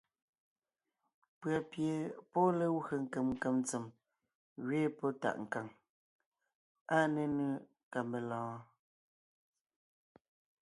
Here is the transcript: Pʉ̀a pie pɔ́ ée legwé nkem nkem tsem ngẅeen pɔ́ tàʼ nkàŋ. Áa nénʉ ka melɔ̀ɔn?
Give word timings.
Pʉ̀a 1.39 1.57
pie 1.71 1.93
pɔ́ 2.31 2.45
ée 2.49 2.53
legwé 2.59 2.93
nkem 3.03 3.25
nkem 3.33 3.55
tsem 3.67 3.85
ngẅeen 4.61 4.91
pɔ́ 4.97 5.09
tàʼ 5.21 5.35
nkàŋ. 5.43 5.67
Áa 6.95 7.03
nénʉ 7.15 7.45
ka 7.91 7.99
melɔ̀ɔn? 8.09 8.59